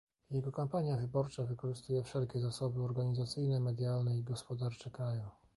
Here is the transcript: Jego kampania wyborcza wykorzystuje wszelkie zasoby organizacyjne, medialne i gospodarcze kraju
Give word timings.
Jego 0.31 0.51
kampania 0.51 0.97
wyborcza 0.97 1.43
wykorzystuje 1.45 2.03
wszelkie 2.03 2.39
zasoby 2.39 2.83
organizacyjne, 2.83 3.59
medialne 3.59 4.17
i 4.17 4.23
gospodarcze 4.23 4.91
kraju 4.91 5.23